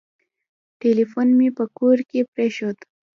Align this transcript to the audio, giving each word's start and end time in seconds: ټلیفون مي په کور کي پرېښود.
ټلیفون 0.79 1.27
مي 1.37 1.49
په 1.57 1.63
کور 1.77 1.97
کي 2.09 2.19
پرېښود. 2.33 2.77